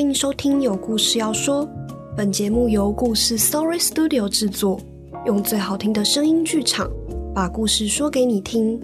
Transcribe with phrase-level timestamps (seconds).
[0.00, 1.62] 欢迎收听《有故事要说》。
[2.16, 4.80] 本节目由故事 Story Studio 制作，
[5.26, 6.90] 用最好听的声音剧场，
[7.34, 8.80] 把故事说给你听。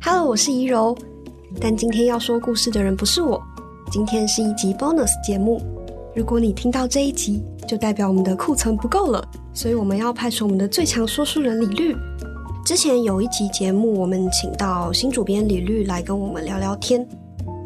[0.00, 0.96] Hello，我是怡柔，
[1.60, 3.38] 但今天要说故事的人不是我。
[3.92, 5.60] 今天是一集 bonus 节目，
[6.16, 11.94] 如果你听到这一集，就代表我们的库存不够了，所以我们要派出我们的最强说书人李律。
[12.64, 17.06] 之前有一集节目，我们请到新主编李律来跟我们聊聊天。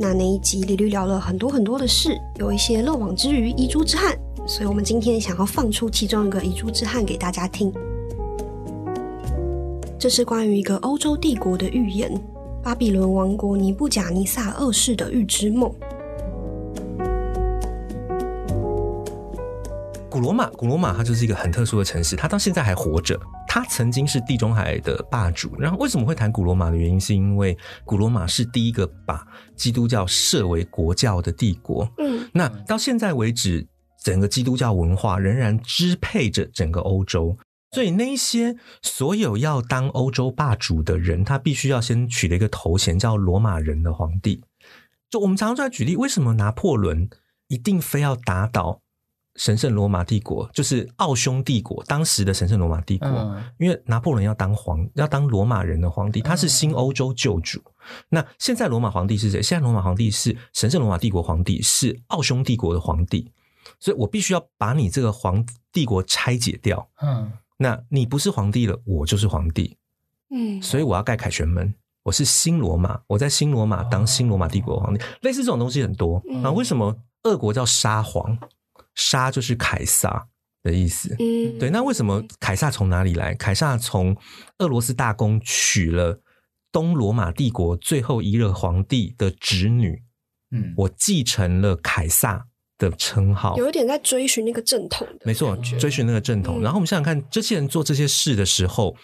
[0.00, 4.16] 那那一集李律聊了很多很多的事，有一些漏网之鱼、遗珠之憾，
[4.46, 7.72] 所以我们今天想要放出其中一个遗珠之憾给大家听。
[9.98, 12.08] 这是关于一个欧洲帝国的预言——
[12.62, 15.68] 巴比伦王国尼布甲尼撒二世的预知梦。
[20.08, 23.18] 古罗马，古罗马它就是一个很特殊的城市，它到现在还活着。
[23.48, 25.58] 它曾经是地中海的霸主。
[25.58, 31.90] 然后为什么会谈古罗马的原因，是因为古罗马是第一个把基督教设为国教的帝国。
[31.98, 33.66] 嗯，那到现在为止，
[34.04, 37.36] 整个基督教文化仍然支配着整个欧洲。
[37.72, 44.42] 所以那些所有要当欧洲霸主的人，他必须要先取了一个头衔，叫罗马人的皇帝。
[45.10, 47.10] 就我们常常在举例，为什么拿破仑
[47.48, 48.80] 一定非要打倒？
[49.38, 53.08] 神圣罗马帝国就是奥匈帝国，当时的神圣罗马帝国，
[53.58, 57.62] 因为拿破仑要当皇，要当罗马人的皇帝，他是新欧洲旧主。
[58.08, 59.40] 那现在罗马皇帝是谁？
[59.40, 63.32] 现在罗马皇帝是神圣罗马帝国皇帝，是奥匈帝国的皇帝。
[63.78, 66.88] 所以我必须要把你这个皇帝国拆解掉。
[67.00, 69.76] 嗯，那你不是皇帝了，我就是皇帝。
[70.30, 75.00] 嗯，所以我要盖凯旋门，我是新罗马，我在新罗马当新罗马帝国皇帝。
[75.20, 76.20] 类似这种东西很多。
[76.42, 78.36] 那为什么俄国叫沙皇？
[78.98, 80.26] 沙就是凯撒
[80.64, 81.70] 的意思，嗯，对。
[81.70, 83.32] 那为什么凯撒从哪里来？
[83.36, 84.14] 凯撒从
[84.58, 86.20] 俄罗斯大公娶了
[86.72, 90.02] 东罗马帝国最后一任皇帝的侄女，
[90.50, 92.44] 嗯，我继承了凯撒
[92.76, 96.60] 的称号，有一点在追寻那个正统，没错，追寻那个正统。
[96.60, 98.96] 然后我们想想看，这些人做这些事的时候，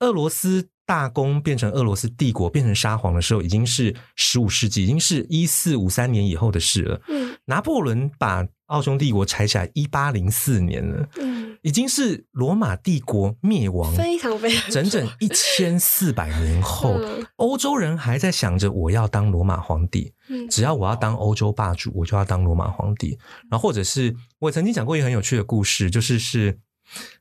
[0.00, 7.00] 俄罗斯大公变成俄罗斯帝国，变成沙皇的时候，已经是十五世纪，已经是一四五三年以后的事了。
[7.08, 16.96] 嗯，拿破仑把奥匈帝国拆下来，一八零四年了，嗯，已经是罗马帝国灭亡非常非常整整一千四百年后，
[17.36, 23.18] 欧洲人还在想着我要当罗马皇帝，嗯，只要我要当欧洲霸主，我就要当罗马皇帝。
[23.50, 26.56] 然后或者是我曾经讲过一个很有趣的故事，就是是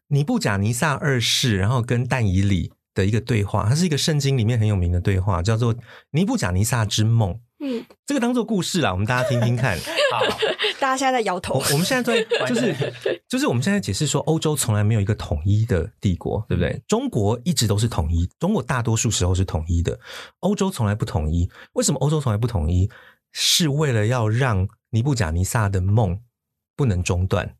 [0.09, 5.75] 尼布甲尼撒二世，然后跟但以里的一个对话，它是一个圣经里面很有名的对话，叫做
[6.11, 7.39] 尼布甲尼撒之梦。
[7.61, 9.77] 嗯，这个当做故事啦，我们大家听听看。
[10.11, 10.21] 好，
[10.79, 11.55] 大家现在在摇头。
[11.71, 12.93] 我们现在在就是
[13.27, 16.81] 就是我们现在解释说，欧洲从来没有一个统一的帝国，对不对？
[16.87, 19.99] 中国一直都是统一，中国大多数时候是统一的，
[20.39, 21.49] 欧洲从来不统一。
[21.73, 22.89] 为什么欧洲从来不统一？
[23.31, 26.21] 是为了要让尼布甲尼撒的梦
[26.75, 27.55] 不能中断。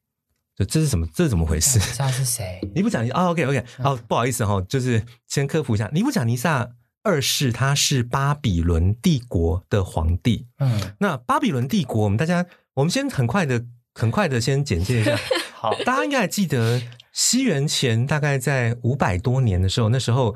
[0.56, 1.06] 就这是什么？
[1.14, 1.78] 这是怎么回事？
[1.78, 2.60] 尼撒是谁？
[2.74, 6.70] 尼布甲尼啊？OK OK，好，不好意思哈，就是先科普一下，尼布甲尼撒。
[7.10, 10.46] 二世他是巴比伦帝国的皇帝。
[10.60, 13.66] 嗯，那巴比伦帝国，我们大家，我们先很快的、
[13.96, 15.18] 很快的先简介一下。
[15.56, 16.80] 好，大家应该还记得，
[17.12, 20.36] 西元前大概在五百多年的时候，那时候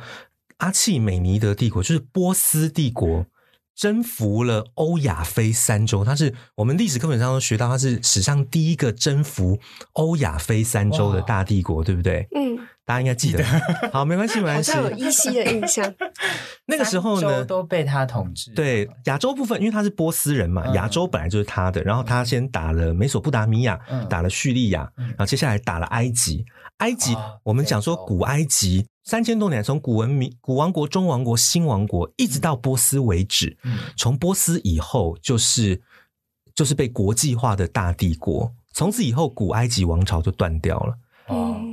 [0.57, 3.27] 阿契美尼德帝国就是波斯帝国。
[3.75, 9.59] 征服了欧亚非三洲，它是我们历史课本上都学到，它是史上第一个征服
[9.93, 12.27] 欧亚非三洲的大帝国，对不对？
[12.35, 13.43] 嗯，大家应该记得。
[13.93, 14.71] 好，没关系， 没关系。
[14.71, 15.93] 好像有依稀的印象。
[16.65, 18.51] 那个时候呢，都被他统治。
[18.51, 21.81] 对，亚洲部分，因为他是波斯人嘛，亚洲本来就是他的。
[21.83, 23.79] 然后他先打了美索不达米亚，
[24.09, 26.45] 打了叙利亚，然后接下来打了埃及。
[26.77, 28.85] 埃及，我们讲说古埃及。
[29.05, 33.57] 三千多年，从古文明、古王国、中王国、新王国，一直到波斯为止。
[33.97, 35.81] 从波斯以后，就是
[36.55, 38.53] 就是被国际化的大帝国。
[38.73, 40.95] 从此以后，古埃及王朝就断掉了。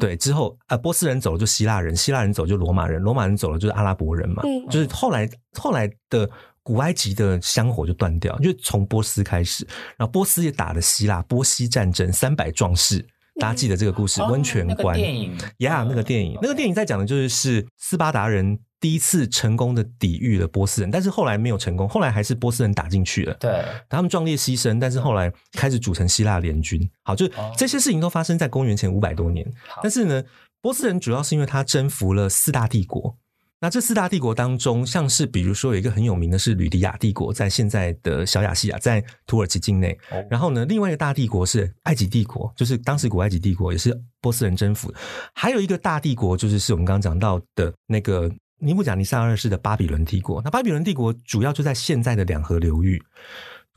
[0.01, 4.43] 哦，对，之后呃，波斯人走了就希腊人，希腊人走就罗马人，罗马人走了就是阿拉伯人嘛。
[4.71, 5.29] 就是后来
[5.59, 6.29] 后来的
[6.63, 9.67] 古埃及的香火就断掉，就从波斯开始，
[9.97, 13.07] 然后波斯也打了希腊，波西战争三百壮士。
[13.39, 14.95] 大家记得这个故事，温泉关。
[14.97, 15.35] 电影。
[15.59, 26.91] 呀，那个电影，那个电影在讲的就是是斯巴达人第一次成功的抵御了波斯人，但是后来没有成功，后来还是波斯人打进去了，对，他们壮烈牺牲，但是后来开始组成希腊联军。
[27.03, 29.47] 好，就这些事情都发生在公元前五百多年，
[29.83, 30.25] 但是呢，
[30.63, 33.17] 波斯人主要是因为他征服了四大帝国。
[33.63, 39.95] 那这四大帝国当中，像是比如说有一个很有名的是吕迪亚帝国，在现在的小亚细亚，在土耳其境内。
[40.31, 44.91] 然后呢，另外一个大帝国是埃及帝国，就是当时古埃及帝国也是波斯人征服。
[45.35, 50.41] 还有一个大帝国，就是是我们刚刚讲到的那个尼布甲尼撒二世的巴比伦帝国。
[50.45, 53.03] 那巴比伦帝国主要就在现在的两河流域。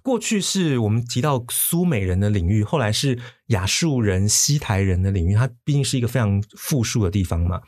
[0.01, 7.62] 过去是我们提到苏美人的领域，后来是亚述人、西台人的领域，它毕竟是一个非常富庶的地方嘛。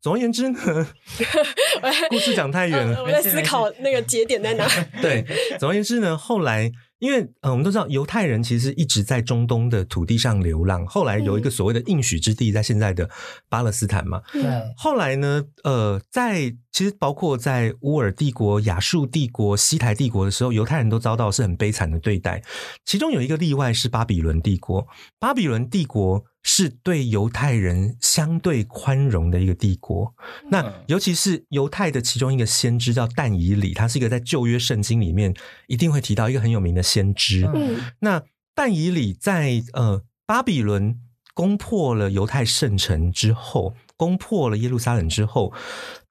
[0.00, 0.58] 总而言之呢，
[2.10, 4.68] 故事讲太远了，我在思考那个节点在哪。
[5.00, 5.24] 对，
[5.58, 6.70] 总而言之呢，后来。
[6.98, 13.08] 因为呃，我们都知道犹太人其实一直在中东的土地上流浪，后来有一个所谓的应许之地，在现在的
[13.48, 14.20] 巴勒斯坦嘛。
[14.32, 14.42] 对。
[14.76, 22.40] 后来呢，呃，在其实包括在乌尔帝国、亚述帝国、西台帝国的时候，犹太人都遭到是很悲惨的对待。
[22.84, 24.86] 其中有一个例外是巴比伦帝国，
[25.18, 26.24] 巴比伦帝国。
[26.44, 30.14] 是对犹太人相对宽容的一个帝国。
[30.50, 35.34] 那尤其是犹太的其中一个先知叫但以里，他是一个在旧约圣经里面
[35.66, 37.46] 一定会提到一个很有名的先知。
[38.00, 38.22] 那
[38.54, 40.98] 但以里在呃巴比伦
[41.34, 45.52] 攻破了犹太圣城之后，攻破了耶路撒冷之后。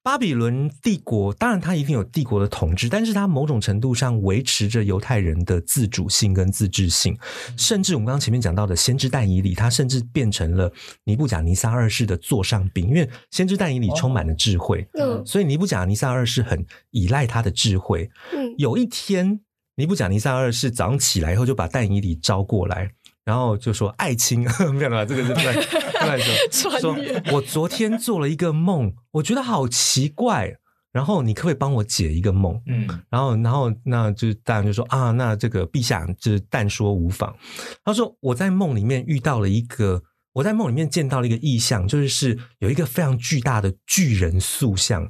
[0.03, 7.13] 巴比伦帝国当然，它一定有帝国的统治，但是它某种程度上维持着犹太人的自主性跟自治性。
[7.57, 10.71] 甚至我们刚刚前面讲到的先知但以里，他甚至变成了
[11.03, 18.09] 尼布甲尼撒二世的座上宾，因为先知但以里充满了智慧，嗯，所以尼布甲尼撒二世很依赖他的智慧。
[18.33, 19.41] 嗯，有一天，
[19.75, 22.89] 尼布甲尼撒二世早上起来以后，就把但以里招过来。
[23.27, 25.55] 然后就说爱卿， 没有了，这个是乱
[26.07, 26.19] 乱
[26.49, 26.79] 说。
[26.79, 26.97] 说
[27.33, 30.57] 我昨天做了一个梦，我觉得好奇怪。
[30.93, 32.59] 然后你可不可以帮我解一个梦？
[32.65, 37.35] 嗯，然后然后那就大人就说啊，那这个陛下就是但说无妨。
[37.83, 40.01] 他说我在梦里面遇到了一个，
[40.33, 45.07] 我在梦里面见到了一个异象，就是是有一个非常巨大的巨人塑像。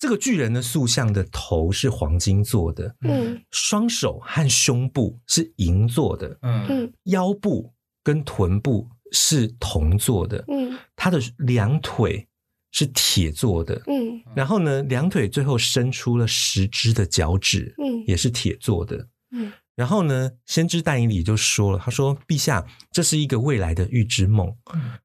[0.00, 12.26] 这个巨人的塑像的头是黄金做的，嗯，双手和胸部是银做的，嗯，腰部跟臀部是铜做的，嗯，他的两腿
[12.72, 24.56] 是铁做的，嗯，然后呢，两腿最后伸出了十只的脚趾，嗯，也是铁做的，嗯，然后呢，先知但以理就说了，他说：“陛下，这是一个未来的预知梦。”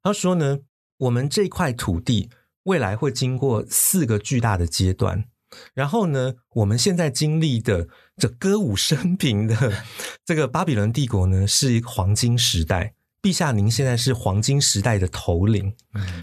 [0.02, 0.60] 他说呢，
[1.00, 2.30] 我们这块土地。
[2.66, 5.26] 未来会经过四个巨大的阶段，
[5.74, 9.84] 然后呢，我们现在经历的这歌舞升平的
[10.26, 12.94] 这个巴比伦帝国呢，是一个黄金时代。
[13.22, 15.74] 陛下，您现在是黄金时代的头领，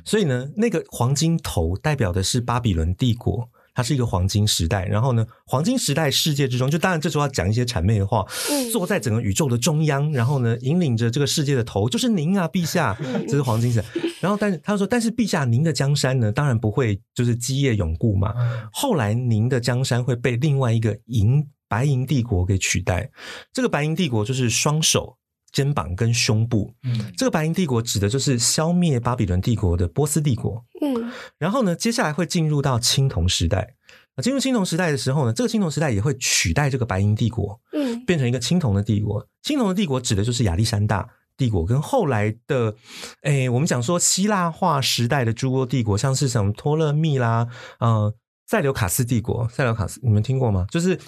[0.04, 3.50] 所以呢，那个黄金头代表的是巴比伦帝国。
[3.74, 8.26] 它是一个黄金时代，然后呢，黄金时代世界之中，就当然这时候要讲一些谄媚的话，
[8.70, 12.96] 坐在整个宇宙的中央，然后呢，引领着这个世界的头就是您啊，陛下，
[13.26, 13.86] 这是黄金时代。
[14.20, 18.32] 然后，但是他说，但是陛下，您的江山呢，当然不会就是基业永固嘛。
[18.72, 23.10] 后来，您的江山会被另外一个银白银帝国给取代。
[23.52, 25.16] 这个白银帝国就是双手。
[25.52, 33.74] 肩膀跟胸部，嗯，这个白银帝国指的就是消灭巴比伦帝国的波斯帝国，嗯，然后呢，接下来会进入到青铜时代，
[34.16, 39.28] 啊，进入青铜时代的时候呢，这个青铜时代也会取代这个白银帝国，嗯，变成一个青铜的帝国。
[39.42, 42.74] 青铜的帝国指的就是亚历山大帝国跟后来的，
[43.22, 47.48] 哎，我们讲说希腊化时代的诸多帝国，像是什么托勒密啦，
[47.80, 48.12] 嗯。
[48.52, 50.66] 塞琉卡斯帝国，塞琉卡斯，你们听过吗？
[50.70, 50.98] 就是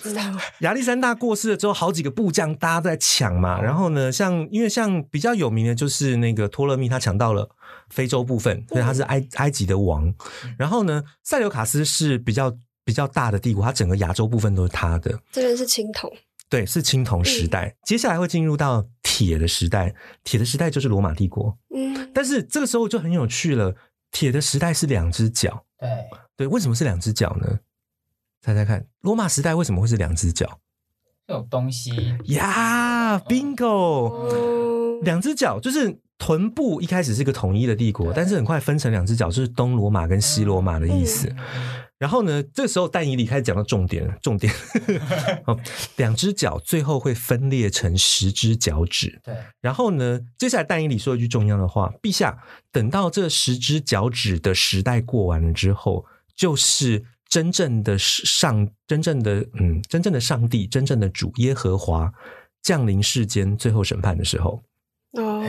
[0.60, 3.60] 亚历山大过世了之后，好几个部将大家在抢嘛。
[3.60, 7.46] 然后呢，像因为像比较有名的，就是那个托勒密，他抢到了
[7.90, 10.10] 非洲部分，所以他是埃埃及的王。
[10.56, 12.50] 然后呢，塞琉卡斯是比较
[12.82, 15.20] 比较大的帝国，他整个亚洲部分都是他的。
[15.30, 16.10] 这边是青铜，
[16.48, 17.76] 对，是青铜时代。
[17.84, 21.54] 接下来会进入到铁的时代，铁的时代就是罗马帝国。
[21.74, 23.74] 嗯，但是这个时候就很有趣了，
[24.14, 25.66] 铁的时代是两只脚。
[25.78, 25.88] 对。
[26.36, 27.58] 对，为什么是两只脚呢？
[28.40, 30.58] 猜猜看，罗马时代为什么会是两只脚？
[31.28, 31.90] 有东西
[32.24, 35.00] 呀，bingo！
[35.02, 41.34] 两只脚就是臀部一开始是一个统一的帝国，但是很快分成两只脚，就是东罗马跟西罗马的意思。
[42.04, 44.52] 然后呢，这时候但以里开始讲到重点，重点，
[45.48, 45.58] 哦
[45.96, 49.18] 两只脚最后会分裂成十只脚趾。
[49.24, 52.36] 对，然后呢，接下来但以里说一句重要的话：陛下，
[52.70, 56.04] 等到这十只脚趾的时代过完了之后。
[56.36, 62.12] 就是真正的上，真正的嗯，真正的上帝，真正的主耶和华
[62.60, 64.62] 降临世间，最后审判的时候。
[65.12, 65.42] 哦，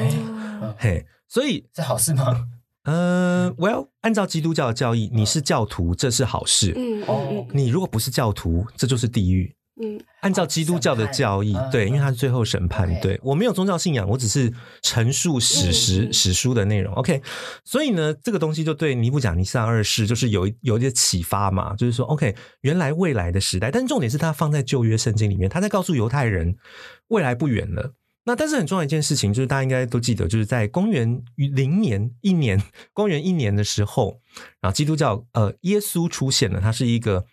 [0.80, 2.48] 嘿，所以是好事吗？
[2.86, 6.74] 嗯，Well，按照基督教的教义，你是教徒，这是好事。
[6.76, 9.56] 嗯哦，你如果不是教徒，这就是地狱。
[9.84, 12.88] 嗯，按照基督教的教义，对，因为他是最后审判。
[13.02, 16.94] 对我没有宗教信仰，我只是陈述史实、史书的内容。
[16.94, 17.22] OK，
[17.66, 26.56] 所以呢，这个东西就对尼布甲尼撒二世就是有有一些启发嘛，就是说，OK，原来未来的时代，但重点是他放在旧约圣经里面，他在告诉犹太人
[27.10, 27.92] 未来不远了。
[28.26, 34.20] 那但是很重要一件事情，就是大家应该都记得，就是在公元零年一年，公元一年的时候，
[34.60, 37.26] 然后基督教呃耶稣出现了，他是一个。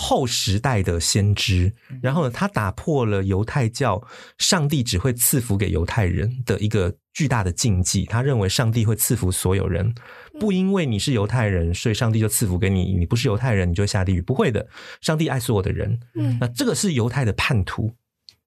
[0.00, 4.00] 后时代的先知，然后呢，他打破了犹太教
[4.38, 8.04] 上帝只会赐福给犹太人的一个巨大的禁忌。
[8.04, 9.92] 他认为上帝会赐福所有人，
[10.38, 14.22] 不因为你是犹太人，所以上帝就赐福给你；你不是犹太人，你就会下地狱。
[14.22, 14.64] 不会的，
[15.00, 15.98] 上帝爱所有的人。
[16.14, 17.92] 嗯那这个是犹太的叛徒，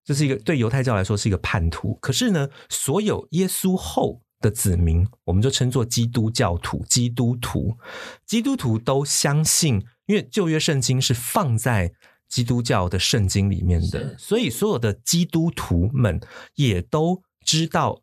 [0.04, 1.98] 这是一个对犹太教来说是一个叛徒。
[2.02, 7.78] 可是呢，所有耶稣后的子民，我们就称作基督教徒、基督徒。
[8.26, 11.94] 基督徒都相信，因为旧约圣经是放在
[12.28, 16.20] 基督教的圣经里面的，所以所有的基督徒们
[16.56, 18.02] 也都知道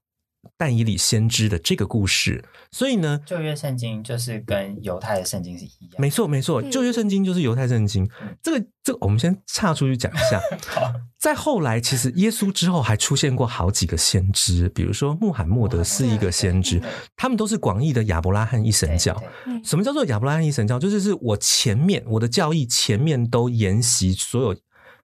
[0.56, 2.44] 但以理先知的这个故事。
[2.70, 5.94] 所以呢，旧约圣经就是跟犹太的圣经是一样。
[5.98, 8.08] 没错，没错，嗯旧约圣经就是犹太圣经。
[8.42, 10.40] 这个，这个，我们先岔出去讲一下。
[10.68, 16.80] 好，再后来，其实耶稣之后还出现过好几个先知，比如说穆罕默德是一个先知，
[17.16, 19.20] 他们都是广义的亚伯拉罕一神教。
[19.64, 20.78] 什么叫做亚伯拉罕一神教？
[20.78, 24.54] 就是是我前面我的教义前面都沿袭所有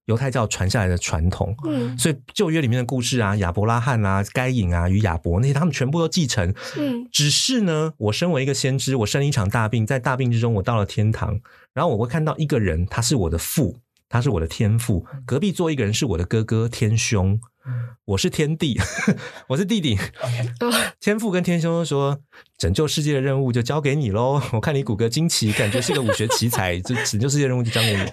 [0.07, 1.55] 犹太教传下来的传统。
[1.65, 1.97] 嗯。
[1.99, 6.55] 所以旧约里面的故事啊，亚伯拉罕啊、该隐啊与亚伯那些，他们全部都继承。
[6.77, 7.09] 嗯。
[7.13, 11.41] 只是呢，我身为一个先知，我生了一场大病，在大病之中，我到了天堂，
[11.73, 17.41] 然后我会看到一个人，他是我的父，他是我的天父，隔壁坐一个人是我的哥哥天兄，
[18.05, 18.79] 我是天帝，
[19.49, 19.99] 我是弟弟。
[21.01, 22.19] 天父跟天兄说，
[22.59, 24.41] 拯救世界的任务就交给你喽。
[24.53, 28.05] 我看你骨骼惊奇，感觉是个武学奇才，就拯救世界任务就交给你。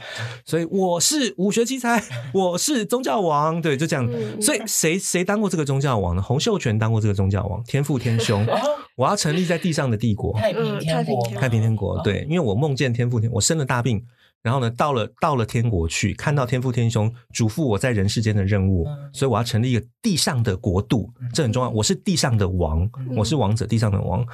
[0.45, 2.01] 所以我是武学奇才，
[2.33, 4.07] 我是宗教王，对，就这样。
[4.09, 6.21] 嗯所以谁谁当过这个宗教王呢？
[6.21, 8.47] 洪秀全当过这个宗教王，天父天兄。
[8.95, 12.01] 我要成立在地上的帝国，太平天国太平天国。
[12.03, 14.05] 对，因为我梦见天父天，我生了大病，
[14.43, 21.69] 然后呢，到了到了天国去，看到天父天兄嘱咐我在人世间的任务，嗯所以我要成立一个地上的国度，这很重要。
[21.69, 24.25] 我是地上的王，嗯我是王者，地上的王。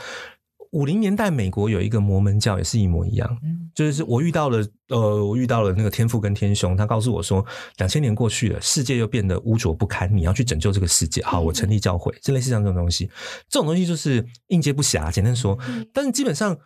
[0.71, 3.37] 五零年代美国有一个摩门教，也是一模一样。
[3.41, 7.43] 嗯，就是我遇到了，呃，我遇到了那个天父跟天兄，他告诉我说，
[7.77, 11.23] 两千年过去了，世界又变得污浊不堪，你要去拯救这个世界。
[11.23, 13.09] 好，我成立教会，这类似像这种东西，
[13.49, 15.09] 这种东西就是应接不暇。
[15.09, 15.57] 简单说，
[15.93, 16.57] 但是基本上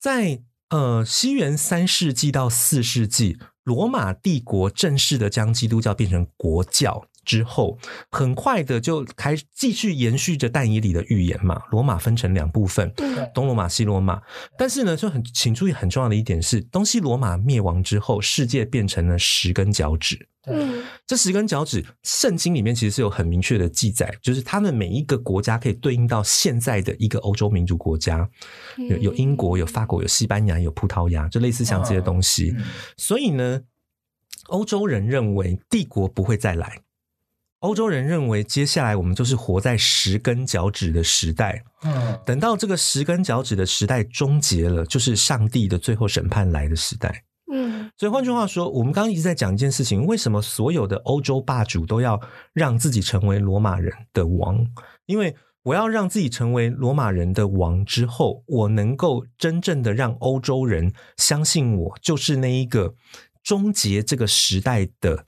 [0.00, 0.40] 在
[0.70, 7.09] 呃西元三世纪到四世纪，罗马帝国正式的将基督教变成国教。
[7.24, 7.78] 之后，
[8.10, 11.62] 很快的就开继续延续着但以理的预言嘛。
[11.70, 14.20] 罗马分成两部分，嗯东罗马、西罗马。
[14.58, 20.28] 但是呢，就很请注意很重要的一点是，东西罗马灭亡之后，世界变成了十根脚趾。
[20.42, 28.26] 对，嗯这十根脚趾，圣经里面其实是有很明确的记载，就是他们每一个国家可以对应到现在的一个欧洲民族国家，
[28.88, 32.54] 有有英国、有法国、有西班牙、有葡萄牙，就类似像这些东西。
[32.56, 32.64] 嗯
[32.96, 33.60] 所以呢，
[34.46, 36.80] 欧洲人认为帝国不会再来。
[37.60, 41.62] 欧洲人认为，接下来我们就是活在十根脚趾的时代。
[41.82, 47.22] 嗯，等到这个十根脚趾的时代终结了，就是上帝的最后审判来的时代。
[47.52, 52.18] 嗯所以换句话说，我们刚刚一直在讲一件事情：为什么所有的欧洲霸主都要
[52.54, 54.64] 让自己成为罗马人的王？
[55.04, 62.94] 因为我要让自己成为罗马人的王之后，我能够真正的让欧洲人相信我就是那一个
[63.42, 65.26] 终结这个时代的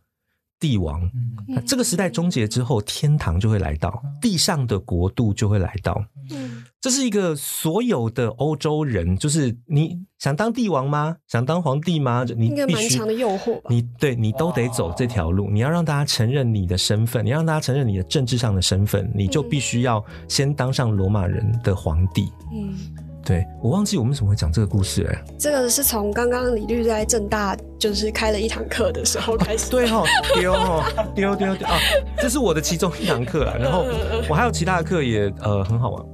[0.63, 1.03] 帝王。
[1.03, 6.03] 嗯那这个时代终结之后，天堂就会来到，地上的国度就会来到。
[6.31, 11.17] 嗯这是一个所有的欧洲人，就是你想当帝王吗？
[11.29, 12.25] 想当皇帝吗？
[12.37, 15.51] 你应该必须蛮强的诱惑吧你对你都得走这条路。
[15.51, 22.33] 你要让大家承认你的身份，你要让大家承认你的政治上的身份，你就必须要先当上罗马人的皇帝。
[22.53, 22.75] 嗯，
[23.25, 29.71] 对我忘记我们为什么会讲这个故事哎、这个是从刚刚李律在正大就是开了一堂课的时候开始。
[29.71, 30.83] 对哦，丢哦，
[31.15, 31.79] 丢丢丢啊！
[32.19, 33.85] 这是我的其中一堂课啊，然后
[34.29, 36.05] 我还有其他的课也呃很好玩。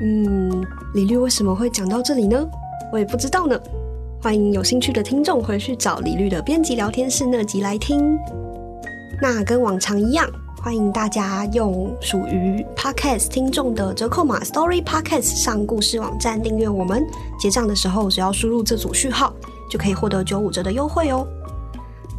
[0.00, 2.48] 嗯，李律为什么会讲到这里呢？
[2.90, 3.60] 我也不知道呢。
[4.22, 8.18] 欢迎有兴趣的听众回去找李律的编辑聊天室那集来听。
[9.22, 10.28] 那跟往常一样，
[10.60, 17.06] 欢迎大家用属于 Podcast 听众的折扣码 Story Podcast 上故事网站订阅我们。
[17.38, 19.32] 结账的时候，只要输入这组序号，
[19.70, 21.24] 就可以获得九五折的优惠哦。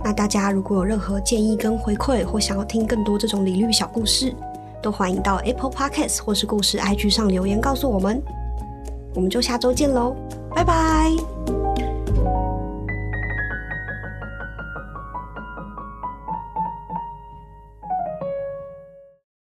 [0.01, 4.33] 那大家如果有任何建议跟回馈，或想要听更多这种李律小故事，
[4.81, 8.24] 都欢迎到 Apple Podcast 或是故事 IG 上留言告诉我们。
[9.13, 10.15] 我们就下周见喽，
[10.55, 11.62] 拜拜。